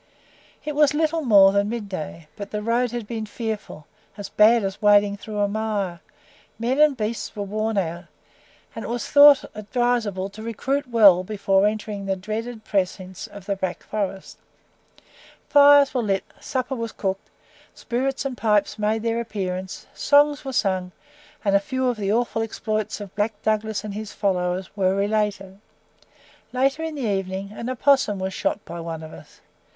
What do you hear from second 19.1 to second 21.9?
appearance, songs were sung, and a few